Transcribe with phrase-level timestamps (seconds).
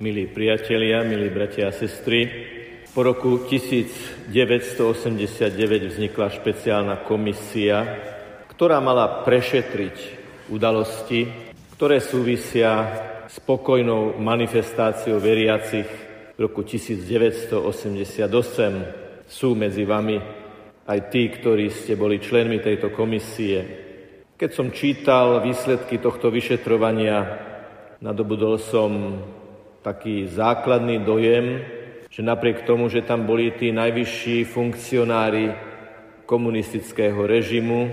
[0.00, 2.24] Milí priatelia, milí bratia a sestry,
[2.96, 4.32] po roku 1989
[5.92, 7.84] vznikla špeciálna komisia,
[8.48, 9.96] ktorá mala prešetriť
[10.48, 11.28] udalosti,
[11.76, 12.72] ktoré súvisia
[13.28, 15.84] s pokojnou manifestáciou veriacich
[16.32, 18.24] v roku 1988.
[19.28, 20.16] Sú medzi vami
[20.88, 23.68] aj tí, ktorí ste boli členmi tejto komisie.
[24.32, 27.20] Keď som čítal výsledky tohto vyšetrovania,
[28.00, 29.20] nadobudol som
[29.80, 31.64] taký základný dojem,
[32.12, 35.54] že napriek tomu, že tam boli tí najvyšší funkcionári
[36.28, 37.90] komunistického režimu,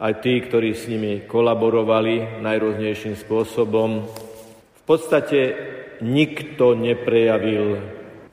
[0.00, 4.08] aj tí, ktorí s nimi kolaborovali najrôznejším spôsobom,
[4.72, 5.40] v podstate
[6.00, 7.84] nikto neprejavil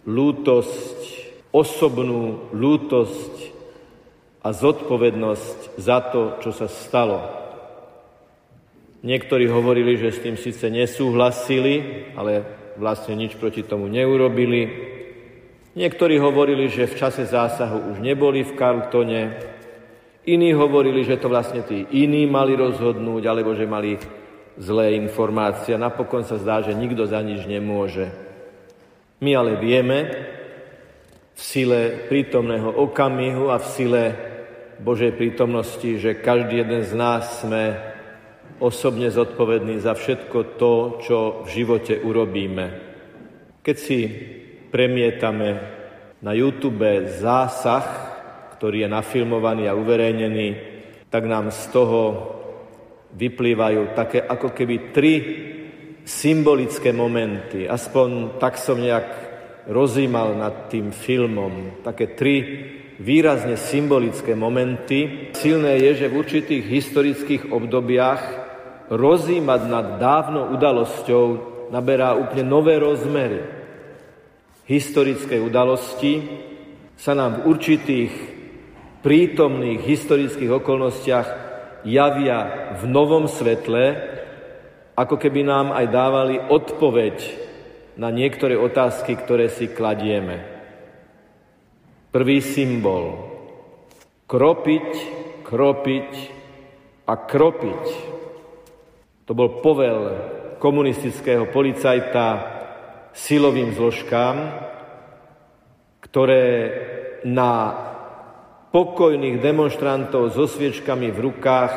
[0.07, 0.99] lútosť,
[1.51, 3.33] osobnú lútosť
[4.45, 7.46] a zodpovednosť za to, čo sa stalo.
[9.05, 12.41] Niektorí hovorili, že s tým síce nesúhlasili, ale
[12.81, 14.61] vlastne nič proti tomu neurobili.
[15.77, 19.21] Niektorí hovorili, že v čase zásahu už neboli v Karltone.
[20.25, 24.01] Iní hovorili, že to vlastne tí iní mali rozhodnúť, alebo že mali
[24.57, 25.77] zlé informácie.
[25.77, 28.09] Napokon sa zdá, že nikto za nič nemôže.
[29.21, 29.97] My ale vieme,
[31.37, 34.03] v sile prítomného okamihu a v sile
[34.81, 37.77] Božej prítomnosti, že každý jeden z nás sme
[38.59, 42.65] osobne zodpovedný za všetko to, čo v živote urobíme.
[43.61, 43.99] Keď si
[44.73, 45.49] premietame
[46.21, 47.85] na YouTube zásah,
[48.57, 50.47] ktorý je nafilmovaný a uverejnený,
[51.13, 52.01] tak nám z toho
[53.13, 55.13] vyplývajú také ako keby tri
[56.07, 57.69] symbolické momenty.
[57.69, 59.27] Aspoň tak som nejak
[59.67, 61.83] rozímal nad tým filmom.
[61.83, 62.35] Také tri
[62.97, 65.29] výrazne symbolické momenty.
[65.37, 68.46] Silné je, že v určitých historických obdobiach
[68.87, 71.25] rozímať nad dávnou udalosťou
[71.71, 73.43] naberá úplne nové rozmery.
[74.67, 76.23] Historické udalosti
[76.95, 78.13] sa nám v určitých
[79.03, 81.27] prítomných historických okolnostiach
[81.87, 83.95] javia v novom svetle,
[84.97, 87.15] ako keby nám aj dávali odpoveď
[87.95, 90.43] na niektoré otázky, ktoré si kladieme.
[92.11, 93.35] Prvý symbol.
[94.27, 94.89] Kropiť,
[95.47, 96.11] kropiť
[97.07, 98.06] a kropiť
[99.27, 99.99] to bol povel
[100.55, 102.55] komunistického policajta
[103.11, 104.37] silovým zložkám,
[105.99, 106.47] ktoré
[107.27, 107.75] na
[108.71, 111.75] pokojných demonstrantov so sviečkami v rukách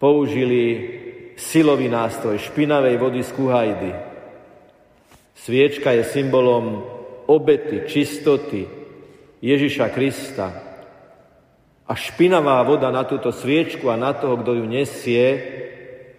[0.00, 0.64] použili
[1.36, 3.92] silový nástroj špinavej vody z kuhajdy.
[5.36, 6.82] Sviečka je symbolom
[7.28, 8.64] obety, čistoty
[9.44, 10.48] Ježiša Krista.
[11.88, 15.26] A špinavá voda na túto sviečku a na toho, kto ju nesie,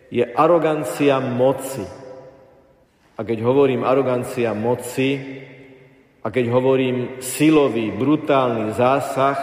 [0.10, 1.86] je arogancia moci.
[3.16, 5.40] A keď hovorím arogancia moci,
[6.20, 9.40] a keď hovorím silový, brutálny zásah,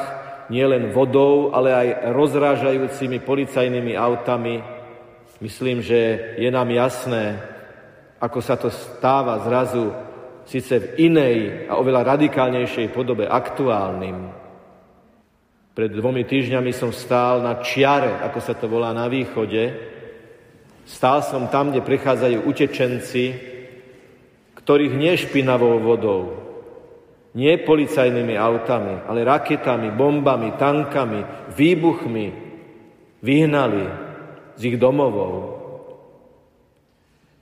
[0.53, 4.61] nielen vodou, ale aj rozrážajúcimi policajnými autami,
[5.41, 7.41] myslím, že je nám jasné,
[8.21, 9.93] ako sa to stáva zrazu
[10.47, 14.31] síce v inej a oveľa radikálnejšej podobe aktuálnym.
[15.77, 19.96] Pred dvomi týždňami som stál na čiare, ako sa to volá na východe,
[20.87, 23.35] Stál som tam, kde prichádzajú utečenci,
[24.55, 26.47] ktorých nie špinavou vodou,
[27.35, 32.27] nie policajnými autami, ale raketami, bombami, tankami, výbuchmi
[33.19, 33.85] vyhnali
[34.55, 35.59] z ich domovov.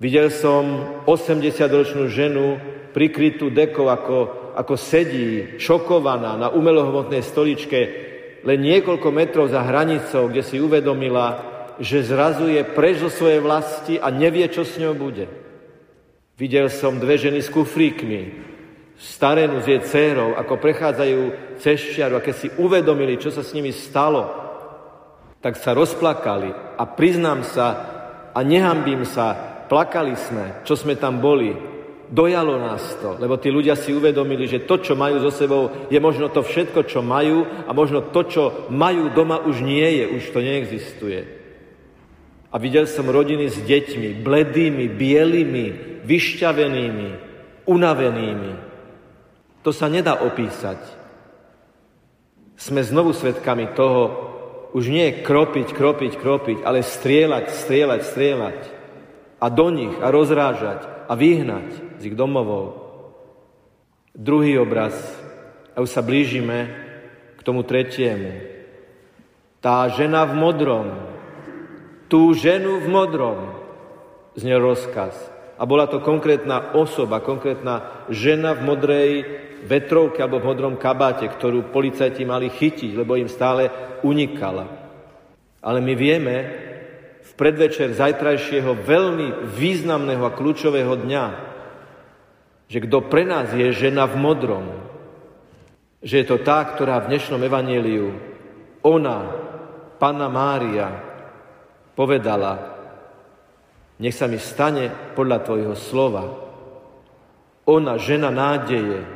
[0.01, 0.65] Videl som
[1.05, 2.59] 80-ročnú ženu
[2.97, 7.81] prikrytú dekou, ako, ako sedí, šokovaná na umelohmotnej stoličke,
[8.45, 13.95] len niekoľko metrov za hranicou, kde si uvedomila, že zrazu je preč zo svojej vlasti
[13.99, 15.27] a nevie, čo s ňou bude.
[16.35, 18.35] Videl som dve ženy s kufríkmi,
[18.99, 21.21] starenú s jej dcérou, ako prechádzajú
[21.63, 24.27] cez čiaru a keď si uvedomili, čo sa s nimi stalo,
[25.39, 27.67] tak sa rozplakali a priznám sa
[28.35, 29.35] a nehambím sa,
[29.71, 31.55] plakali sme, čo sme tam boli,
[32.11, 35.99] dojalo nás to, lebo tí ľudia si uvedomili, že to, čo majú so sebou, je
[36.01, 40.23] možno to všetko, čo majú a možno to, čo majú doma, už nie je, už
[40.31, 41.44] to neexistuje.
[42.55, 45.67] A videl som rodiny s deťmi, bledými, bielými,
[46.07, 47.09] vyšťavenými,
[47.67, 48.53] unavenými.
[49.67, 50.79] To sa nedá opísať.
[52.55, 54.03] Sme znovu svedkami toho,
[54.71, 58.59] už nie kropiť, kropiť, kropiť, ale strieľať, strieľať, strieľať.
[59.43, 62.87] A do nich, a rozrážať, a vyhnať z ich domovov.
[64.15, 64.95] Druhý obraz,
[65.75, 66.71] a už sa blížime
[67.35, 68.31] k tomu tretiemu.
[69.59, 71.14] Tá žena v modrom,
[72.15, 73.59] tú ženu v modrom,
[74.39, 75.19] znel rozkaz.
[75.59, 79.11] A bola to konkrétna osoba, konkrétna žena v modrej
[79.67, 83.67] vetrovke alebo v modrom kabáte, ktorú policajti mali chytiť, lebo im stále
[84.07, 84.71] unikala.
[85.59, 86.35] Ale my vieme
[87.19, 91.25] v predvečer zajtrajšieho veľmi významného a kľúčového dňa,
[92.71, 94.71] že kto pre nás je žena v modrom,
[95.99, 98.07] že je to tá, ktorá v dnešnom evaníliu,
[98.87, 99.19] ona,
[99.99, 101.14] Panna Mária,
[101.95, 102.75] povedala,
[103.99, 106.25] nech sa mi stane podľa Tvojho slova.
[107.65, 109.07] Ona, žena nádeje,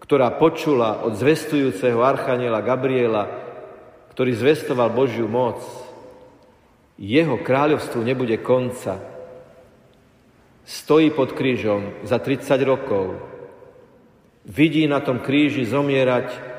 [0.00, 3.26] ktorá počula od zvestujúceho archaniela Gabriela,
[4.14, 5.60] ktorý zvestoval Božiu moc,
[6.96, 8.96] jeho kráľovstvu nebude konca.
[10.64, 13.20] Stojí pod krížom za 30 rokov.
[14.46, 16.55] Vidí na tom kríži zomierať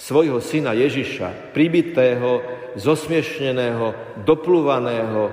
[0.00, 2.40] svojho syna Ježiša, pribitého,
[2.80, 5.28] zosmiešneného, doplúvaného,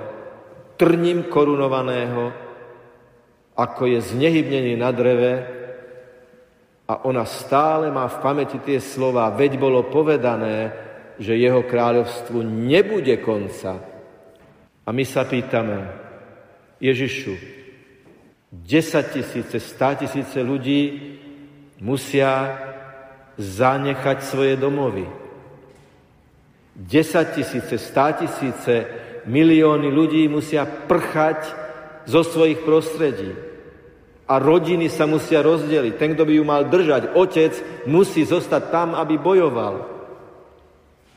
[0.76, 2.36] trním korunovaného,
[3.56, 5.34] ako je znehybnený na dreve
[6.84, 10.76] a ona stále má v pamäti tie slova, veď bolo povedané,
[11.16, 13.80] že jeho kráľovstvu nebude konca.
[14.84, 15.88] A my sa pýtame,
[16.78, 17.34] Ježišu,
[18.54, 20.82] 10 tisíce, 100 tisíce ľudí
[21.82, 22.56] musia
[23.38, 25.06] zanechať svoje domovy.
[26.78, 28.76] 10 tisíce, 100 tisíce
[29.26, 31.50] milióny ľudí musia prchať
[32.06, 33.34] zo svojich prostredí.
[34.28, 35.94] A rodiny sa musia rozdeliť.
[35.98, 37.54] Ten, kto by ju mal držať, otec,
[37.88, 39.88] musí zostať tam, aby bojoval.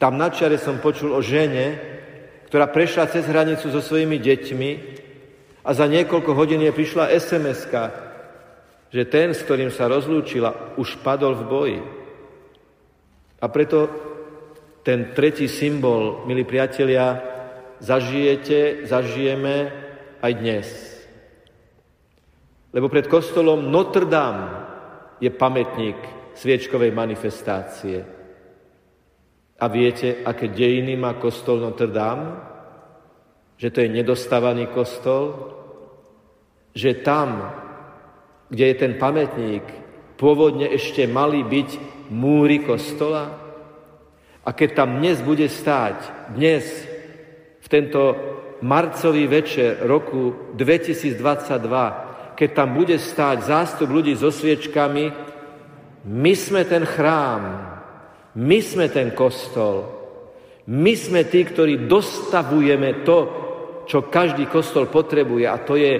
[0.00, 1.76] Tam na čiare som počul o žene,
[2.48, 4.70] ktorá prešla cez hranicu so svojimi deťmi
[5.60, 7.68] a za niekoľko hodín je prišla sms
[8.90, 11.78] že ten, s ktorým sa rozlúčila, už padol v boji.
[13.40, 13.88] A preto
[14.84, 17.20] ten tretí symbol, milí priatelia,
[17.80, 19.72] zažijete, zažijeme
[20.20, 20.68] aj dnes.
[22.70, 24.48] Lebo pred kostolom Notre Dame
[25.18, 25.96] je pamätník
[26.36, 28.04] sviečkovej manifestácie.
[29.60, 32.48] A viete, aké dejiny má kostol Notre Dame?
[33.60, 35.52] Že to je nedostávaný kostol?
[36.72, 37.44] Že tam,
[38.48, 39.64] kde je ten pamätník,
[40.16, 43.50] pôvodne ešte mali byť múry kostola?
[44.44, 46.64] A keď tam dnes bude stáť, dnes
[47.60, 48.02] v tento
[48.60, 55.12] marcový večer roku 2022, keď tam bude stáť zástup ľudí so sviečkami,
[56.08, 57.42] my sme ten chrám,
[58.36, 59.84] my sme ten kostol,
[60.70, 63.18] my sme tí, ktorí dostavujeme to,
[63.84, 65.92] čo každý kostol potrebuje a to je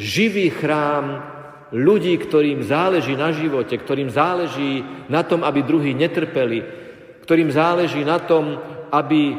[0.00, 1.33] živý chrám
[1.74, 6.62] ľudí, ktorým záleží na živote, ktorým záleží na tom, aby druhí netrpeli,
[7.26, 8.54] ktorým záleží na tom,
[8.94, 9.34] aby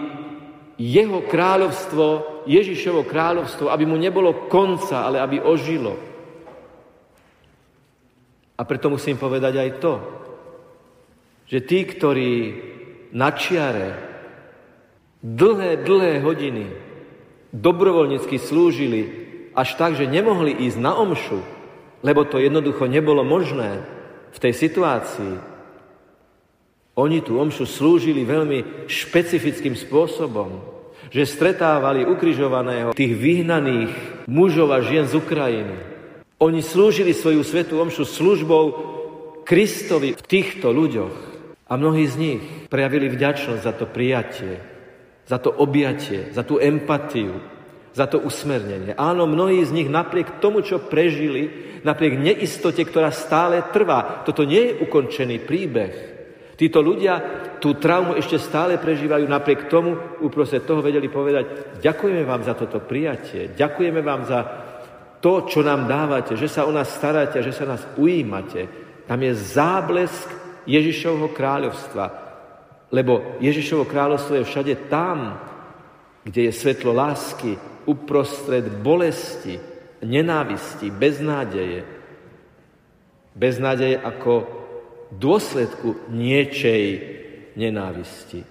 [0.75, 5.95] jeho kráľovstvo, Ježišovo kráľovstvo, aby mu nebolo konca, ale aby ožilo.
[8.59, 9.93] A preto musím povedať aj to,
[11.47, 12.31] že tí, ktorí
[13.15, 13.95] na čiare
[15.23, 16.65] dlhé, dlhé hodiny
[17.55, 19.01] dobrovoľnícky slúžili
[19.55, 21.54] až tak, že nemohli ísť na omšu,
[22.05, 23.81] lebo to jednoducho nebolo možné
[24.29, 25.33] v tej situácii,
[26.95, 30.63] oni tú omšu slúžili veľmi špecifickým spôsobom,
[31.09, 33.91] že stretávali ukrižovaného tých vyhnaných
[34.29, 35.75] mužov a žien z Ukrajiny.
[36.39, 38.65] Oni slúžili svoju svetú omšu službou
[39.43, 41.15] Kristovi v týchto ľuďoch.
[41.65, 44.61] A mnohí z nich prejavili vďačnosť za to prijatie,
[45.25, 47.41] za to objatie, za tú empatiu,
[47.95, 48.91] za to usmernenie.
[48.99, 51.47] Áno, mnohí z nich napriek tomu, čo prežili,
[51.87, 56.15] napriek neistote, ktorá stále trvá, toto nie je ukončený príbeh,
[56.55, 57.19] Títo ľudia
[57.59, 62.79] tú traumu ešte stále prežívajú, napriek tomu uprostred toho vedeli povedať, ďakujeme vám za toto
[62.79, 64.39] prijatie, ďakujeme vám za
[65.19, 68.71] to, čo nám dávate, že sa o nás staráte, že sa nás ujímate.
[69.03, 70.31] Tam je záblesk
[70.63, 72.05] Ježišovho kráľovstva,
[72.87, 75.35] lebo Ježišovo kráľovstvo je všade tam,
[76.23, 79.57] kde je svetlo lásky, uprostred bolesti,
[80.03, 81.81] nenávisti, beznádeje.
[83.35, 84.33] Beznádeje ako
[85.13, 86.85] dôsledku niečej
[87.55, 88.41] nenávisti.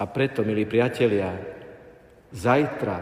[0.00, 1.36] A preto, milí priatelia,
[2.32, 2.98] zajtra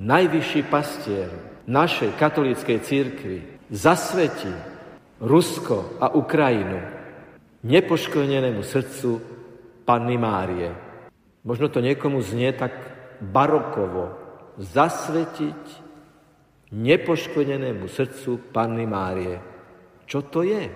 [0.00, 1.30] najvyšší pastier
[1.68, 3.38] našej katolíckej církvy
[3.70, 4.50] zasvetí
[5.22, 6.82] Rusko a Ukrajinu
[7.62, 9.22] nepoškvrnenému srdcu
[9.86, 10.74] Panny Márie.
[11.46, 12.74] Možno to niekomu znie tak
[13.22, 14.18] barokovo.
[14.58, 15.62] Zasvetiť
[16.74, 19.38] nepoškvrnenému srdcu Panny Márie.
[20.04, 20.66] Čo to je?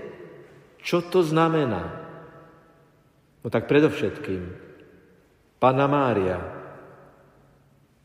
[0.80, 1.82] Čo to znamená?
[3.42, 4.42] No tak predovšetkým,
[5.58, 6.38] Pana Mária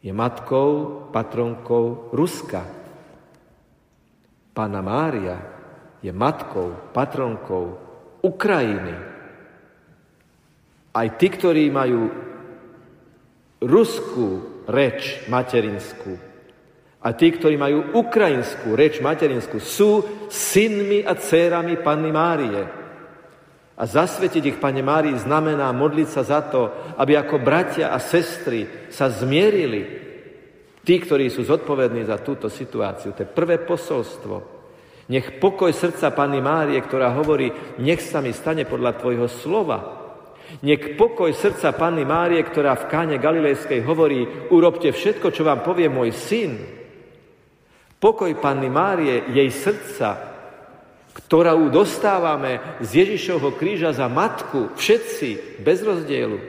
[0.01, 2.65] je matkou, patronkou Ruska.
[4.51, 5.38] Pána Mária
[6.01, 7.77] je matkou, patronkou
[8.25, 8.98] Ukrajiny.
[10.91, 12.31] Aj tí, ktorí majú
[13.62, 16.32] ruskú reč materinskú
[17.01, 22.62] a tí, ktorí majú ukrajinskú reč materinskú, sú synmi a dcérami Panny Márie.
[23.74, 26.70] A zasvetiť ich, Pane Márii, znamená modliť sa za to,
[27.01, 29.82] aby ako bratia a sestry sa zmierili.
[30.86, 33.18] Tí, ktorí sú zodpovední za túto situáciu.
[33.18, 34.62] To je prvé posolstvo.
[35.10, 37.50] Nech pokoj srdca Panny Márie, ktorá hovorí,
[37.82, 40.00] nech sa mi stane podľa Tvojho slova,
[40.60, 45.88] nech pokoj srdca Panny Márie, ktorá v káne Galilejskej hovorí, urobte všetko, čo vám povie
[45.88, 46.60] môj syn.
[48.01, 50.20] Pokoj Panny Márie, jej srdca,
[51.15, 56.39] ktorú dostávame z Ježišovho kríža za matku, všetci, bez rozdielu,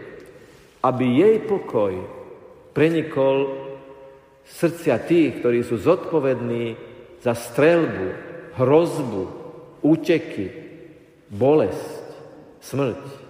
[0.83, 1.95] aby jej pokoj
[2.75, 3.63] prenikol
[4.47, 6.75] srdcia tých, ktorí sú zodpovední
[7.23, 8.09] za strelbu,
[8.59, 9.23] hrozbu,
[9.83, 10.47] úteky,
[11.31, 12.03] bolesť,
[12.59, 13.22] smrť.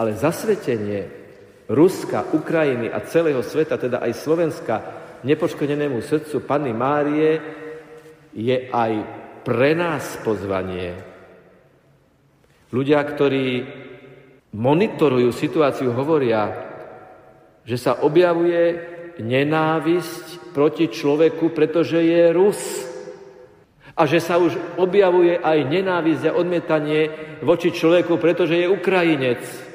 [0.00, 1.12] Ale zasvetenie
[1.68, 4.74] Ruska, Ukrajiny a celého sveta, teda aj Slovenska,
[5.28, 7.36] nepoškodenému srdcu Panny Márie,
[8.32, 8.92] je aj
[9.44, 10.96] pre nás pozvanie.
[12.72, 13.46] Ľudia, ktorí
[14.56, 16.48] monitorujú situáciu, hovoria,
[17.68, 18.80] že sa objavuje
[19.20, 22.62] nenávisť proti človeku, pretože je Rus.
[23.94, 27.10] A že sa už objavuje aj nenávisť a odmietanie
[27.44, 29.69] voči človeku, pretože je Ukrajinec.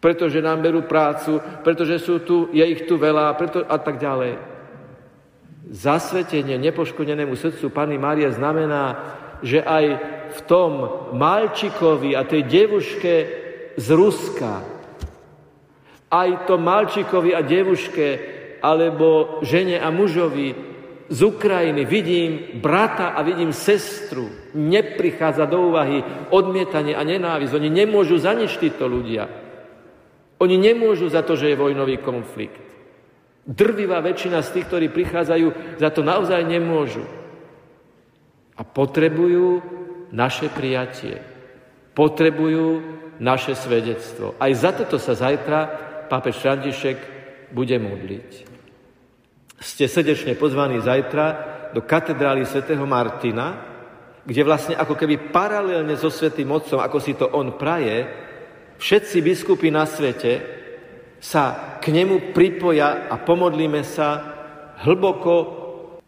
[0.00, 4.40] Pretože nám berú prácu, pretože sú tu, je ich tu veľa preto, a tak ďalej.
[5.70, 8.96] Zasvetenie nepoškodenému srdcu Pany Márie znamená,
[9.44, 9.86] že aj
[10.34, 10.72] v tom
[11.12, 13.14] malčikovi a tej devuške
[13.76, 14.64] z Ruska,
[16.10, 18.08] aj to malčikovi a devuške,
[18.60, 20.70] alebo žene a mužovi
[21.10, 24.30] z Ukrajiny vidím brata a vidím sestru.
[24.54, 27.50] Neprichádza do úvahy odmietanie a nenávisť.
[27.50, 29.26] Oni nemôžu za nič títo ľudia.
[30.40, 32.64] Oni nemôžu za to, že je vojnový konflikt.
[33.44, 37.04] Drvivá väčšina z tých, ktorí prichádzajú, za to naozaj nemôžu.
[38.56, 39.60] A potrebujú
[40.12, 41.20] naše prijatie.
[41.92, 42.80] Potrebujú
[43.20, 44.32] naše svedectvo.
[44.40, 45.58] Aj za toto sa zajtra
[46.08, 46.98] pápež František
[47.52, 48.30] bude modliť.
[49.60, 51.26] Ste srdečne pozvaní zajtra
[51.76, 53.60] do katedrály svätého Martina,
[54.24, 58.08] kde vlastne ako keby paralelne so Svetým Otcom, ako si to on praje,
[58.80, 60.40] všetci biskupy na svete
[61.20, 64.08] sa k nemu pripoja a pomodlíme sa
[64.80, 65.60] hlboko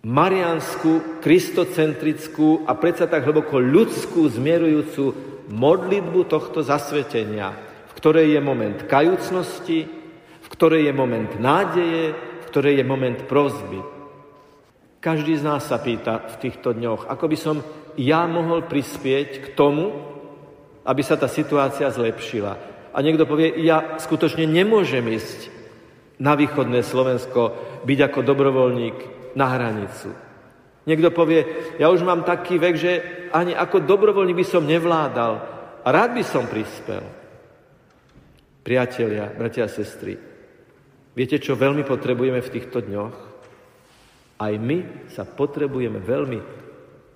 [0.03, 5.05] marianskú, kristocentrickú a predsa tak hlboko ľudskú zmierujúcu
[5.53, 7.55] modlitbu tohto zasvetenia,
[7.87, 9.81] v ktorej je moment kajúcnosti,
[10.43, 13.79] v ktorej je moment nádeje, v ktorej je moment prozby.
[14.99, 17.57] Každý z nás sa pýta v týchto dňoch, ako by som
[18.01, 19.93] ja mohol prispieť k tomu,
[20.83, 25.49] aby sa tá situácia zlepšila a niekto povie, ja skutočne nemôžem ísť
[26.21, 28.97] na východné Slovensko, byť ako dobrovoľník
[29.35, 30.13] na hranicu.
[30.85, 32.93] Niekto povie, ja už mám taký vek, že
[33.33, 35.33] ani ako dobrovoľník by som nevládal
[35.83, 37.03] a rád by som prispel.
[38.63, 40.15] Priatelia, bratia a sestry,
[41.17, 43.17] viete, čo veľmi potrebujeme v týchto dňoch?
[44.39, 46.39] Aj my sa potrebujeme veľmi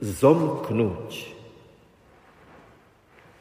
[0.02, 1.35] zomknúť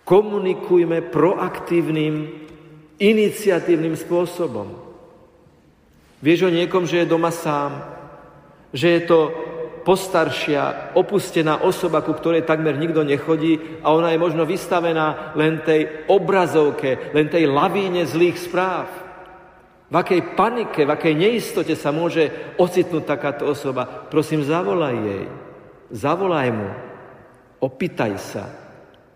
[0.06, 2.46] Komunikujme proaktívnym,
[3.02, 4.78] iniciatívnym spôsobom.
[6.22, 7.84] Vieš o niekom, že je doma sám,
[8.72, 9.20] že je to
[9.86, 16.10] postaršia, opustená osoba, ku ktorej takmer nikto nechodí a ona je možno vystavená len tej
[16.10, 18.90] obrazovke, len tej lavíne zlých správ.
[19.86, 23.86] V akej panike, v akej neistote sa môže ocitnúť takáto osoba.
[23.86, 25.26] Prosím, zavolaj jej.
[25.94, 26.70] Zavolaj mu.
[27.62, 28.65] Opýtaj sa.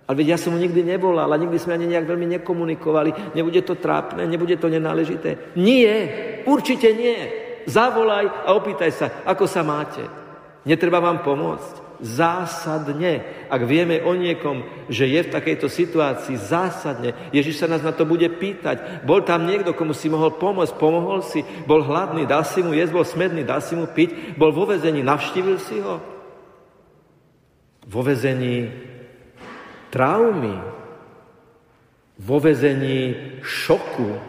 [0.10, 3.38] Ale veď ja som mu nikdy nevolal a nikdy sme ani nejak veľmi nekomunikovali.
[3.38, 5.54] Nebude to trápne, nebude to nenáležité.
[5.54, 6.10] Nie,
[6.50, 7.30] určite nie.
[7.70, 10.01] Zavolaj a opýtaj sa, ako sa máte.
[10.66, 12.01] Netreba vám pomôcť.
[12.01, 13.22] Zásadne.
[13.54, 17.13] Ak vieme o niekom, že je v takejto situácii, zásadne.
[17.30, 19.06] Ježiš sa nás na to bude pýtať.
[19.06, 22.98] Bol tam niekto, komu si mohol pomôcť, pomohol si, bol hladný, dal si mu jesť,
[22.98, 26.01] bol smedný, dal si mu piť, bol vo vezení, navštívil si ho.
[27.86, 28.89] Vo vezení
[29.89, 30.79] traumy,
[32.19, 34.19] vo vezení šoku.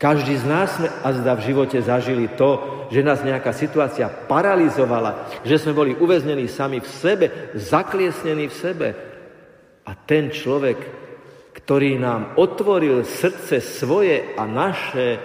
[0.00, 5.60] Každý z nás sme azda v živote zažili to, že nás nejaká situácia paralizovala, že
[5.60, 8.88] sme boli uväznení sami v sebe, zakliesnení v sebe.
[9.84, 10.76] A ten človek,
[11.56, 15.20] ktorý nám otvoril srdce svoje a naše,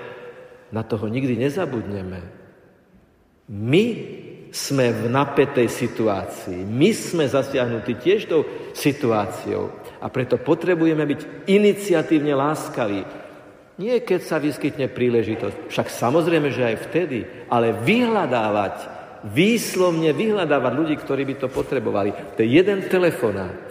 [0.69, 2.19] na toho nikdy nezabudneme.
[3.49, 3.83] My
[4.49, 6.65] sme v napätej situácii.
[6.65, 8.41] My sme zasiahnutí tiež tou
[8.73, 9.69] situáciou.
[10.01, 13.01] A preto potrebujeme byť iniciatívne láskaví.
[13.79, 18.75] Nie keď sa vyskytne príležitosť, však samozrejme, že aj vtedy, ale vyhľadávať,
[19.31, 22.11] výslovne vyhľadávať ľudí, ktorí by to potrebovali.
[22.35, 23.69] To je jeden telefonát.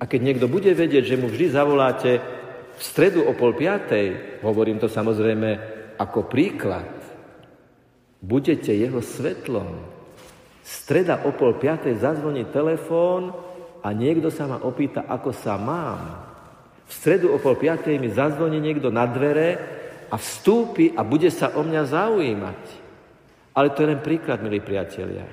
[0.00, 2.18] A keď niekto bude vedieť, že mu vždy zavoláte
[2.74, 5.60] v stredu o pol piatej, hovorím to samozrejme
[6.00, 6.99] ako príklad,
[8.20, 9.80] budete jeho svetlom.
[10.60, 13.32] Streda o pol piatej zazvoní telefón
[13.80, 16.30] a niekto sa ma opýta, ako sa mám.
[16.86, 19.58] V stredu o pol piatej mi zazvoní niekto na dvere
[20.12, 22.62] a vstúpi a bude sa o mňa zaujímať.
[23.56, 25.26] Ale to je len príklad, milí priatelia.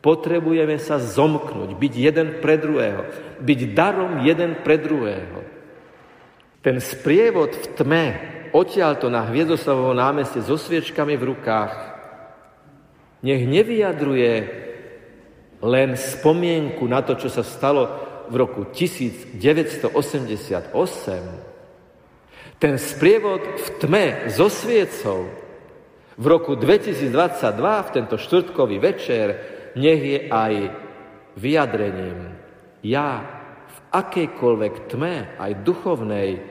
[0.00, 3.04] Potrebujeme sa zomknúť, byť jeden pre druhého,
[3.36, 5.44] byť darom jeden pre druhého.
[6.64, 8.04] Ten sprievod v tme,
[8.52, 11.89] odtiaľto na Hviezdoslavovom námeste so sviečkami v rukách,
[13.20, 14.34] nech nevyjadruje
[15.60, 17.88] len spomienku na to, čo sa stalo
[18.32, 19.92] v roku 1988.
[22.60, 25.28] Ten sprievod v tme so sviecou
[26.20, 27.08] v roku 2022,
[27.56, 29.26] v tento štvrtkový večer,
[29.72, 30.54] nech je aj
[31.40, 32.36] vyjadrením.
[32.84, 33.24] Ja
[33.64, 36.44] v akejkoľvek tme, aj duchovnej,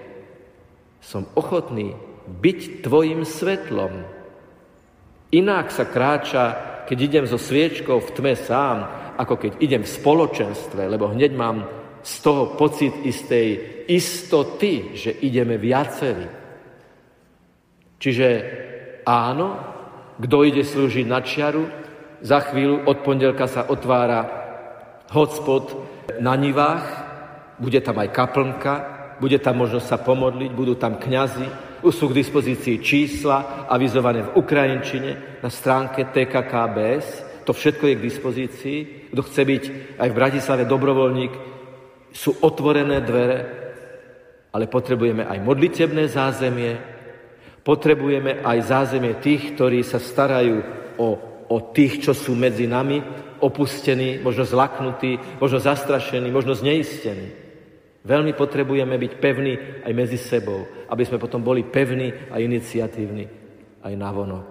[1.06, 1.94] som ochotný
[2.30, 4.19] byť tvojim svetlom.
[5.30, 6.46] Inak sa kráča,
[6.90, 8.78] keď idem so sviečkou v tme sám,
[9.14, 11.70] ako keď idem v spoločenstve, lebo hneď mám
[12.02, 16.26] z toho pocit istej istoty, že ideme viacerí.
[18.00, 18.28] Čiže
[19.06, 19.60] áno,
[20.18, 21.68] kto ide slúžiť na čiaru,
[22.26, 24.28] za chvíľu od pondelka sa otvára
[25.14, 25.78] hotspot
[26.20, 26.88] na Nivách,
[27.60, 28.74] bude tam aj kaplnka,
[29.20, 34.36] bude tam možnosť sa pomodliť, budú tam kňazi, už sú k dispozícii čísla avizované v
[34.40, 38.80] Ukrajinčine na stránke TKKBS, to všetko je k dispozícii.
[39.10, 39.64] Kto chce byť
[39.98, 41.34] aj v Bratislave dobrovoľník,
[42.14, 43.38] sú otvorené dvere,
[44.54, 46.78] ale potrebujeme aj modlitebné zázemie,
[47.66, 50.58] potrebujeme aj zázemie tých, ktorí sa starajú
[51.02, 53.02] o o tých, čo sú medzi nami,
[53.42, 57.49] opustení, možno zlaknutí, možno zastrašení, možno zneistení.
[58.10, 59.54] Veľmi potrebujeme byť pevní
[59.86, 63.30] aj medzi sebou, aby sme potom boli pevní a iniciatívni
[63.86, 64.50] aj na vonok.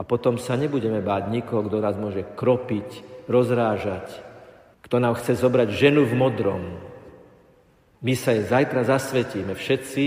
[0.00, 4.08] A potom sa nebudeme báť nikoho, kto nás môže kropiť, rozrážať,
[4.80, 6.62] kto nám chce zobrať ženu v modrom.
[8.00, 10.04] My sa jej zajtra zasvetíme všetci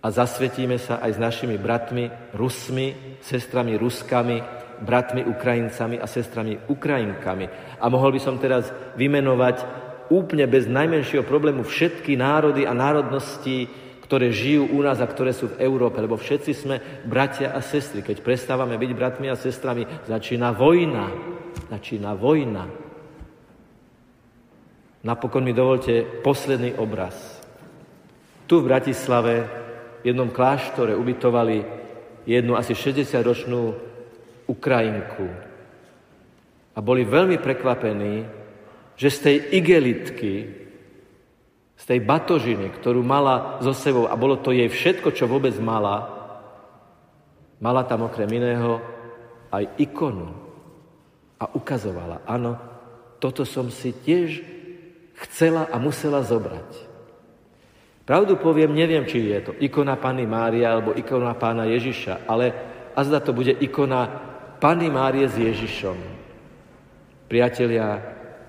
[0.00, 4.40] a zasvetíme sa aj s našimi bratmi Rusmi, sestrami Ruskami,
[4.80, 7.76] bratmi Ukrajincami a sestrami Ukrajinkami.
[7.76, 13.68] A mohol by som teraz vymenovať úplne bez najmenšieho problému všetky národy a národnosti,
[14.12, 16.76] ktoré žijú u nás a ktoré sú v Európe, lebo všetci sme
[17.08, 18.04] bratia a sestry.
[18.04, 21.08] Keď prestávame byť bratmi a sestrami, začína vojna.
[21.72, 22.68] Začína vojna.
[25.02, 27.40] Napokon mi dovolte posledný obraz.
[28.44, 29.34] Tu v Bratislave
[30.04, 31.64] v jednom kláštore ubytovali
[32.28, 33.74] jednu asi 60-ročnú
[34.46, 35.26] Ukrajinku.
[36.76, 38.41] A boli veľmi prekvapení,
[38.96, 40.34] že z tej igelitky,
[41.76, 46.06] z tej batožiny, ktorú mala so sebou, a bolo to jej všetko, čo vôbec mala,
[47.58, 48.78] mala tam okrem iného
[49.50, 50.30] aj ikonu.
[51.42, 52.54] A ukazovala, áno,
[53.18, 54.42] toto som si tiež
[55.26, 56.90] chcela a musela zobrať.
[58.02, 62.50] Pravdu poviem, neviem, či je to ikona Pany Mária alebo ikona Pána Ježiša, ale
[62.98, 64.10] azda to bude ikona
[64.58, 65.98] Pany Márie s Ježišom.
[67.30, 68.02] Priatelia,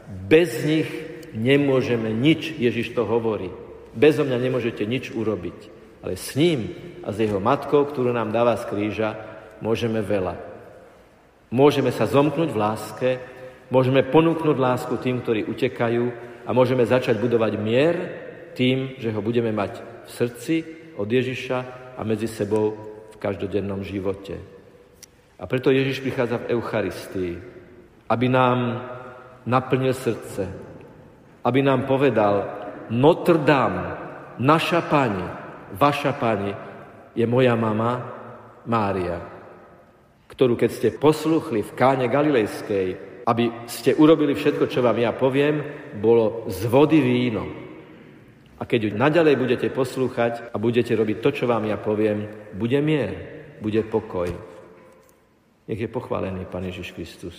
[0.07, 0.89] bez nich
[1.33, 3.49] nemôžeme nič, Ježiš to hovorí.
[3.93, 5.59] Bezo mňa nemôžete nič urobiť.
[6.03, 9.09] Ale s ním a s jeho matkou, ktorú nám dáva z kríža,
[9.63, 10.35] môžeme veľa.
[11.53, 13.09] Môžeme sa zomknúť v láske,
[13.71, 16.05] môžeme ponúknuť lásku tým, ktorí utekajú
[16.43, 17.95] a môžeme začať budovať mier,
[18.53, 20.55] tým, že ho budeme mať v srdci
[20.99, 21.57] od Ježiša
[21.97, 22.75] a medzi sebou
[23.13, 24.37] v každodennom živote.
[25.39, 27.33] A preto Ježiš prichádza v Eucharistii,
[28.09, 28.59] aby nám
[29.45, 30.43] naplnil srdce,
[31.43, 33.87] aby nám povedal, Notre Dame,
[34.39, 35.23] naša pani,
[35.75, 36.51] vaša pani,
[37.13, 38.01] je moja mama
[38.65, 39.21] Mária,
[40.27, 42.87] ktorú keď ste posluchli v káne Galilejskej,
[43.23, 45.63] aby ste urobili všetko, čo vám ja poviem,
[46.01, 47.45] bolo z vody víno.
[48.59, 52.79] A keď ju naďalej budete poslúchať a budete robiť to, čo vám ja poviem, bude
[52.79, 53.11] mier,
[53.59, 54.31] bude pokoj.
[55.67, 57.35] Nech je pochválený Pán Ježiš Kristus.